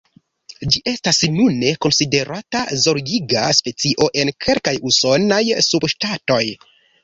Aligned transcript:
Ĝi 0.75 0.79
estas 0.91 1.19
nune 1.33 1.73
konsiderata 1.87 2.63
zorgiga 2.87 3.45
specio 3.61 4.11
en 4.25 4.35
kelkaj 4.49 4.77
usonaj 4.93 5.43
subŝtatoj. 5.71 6.45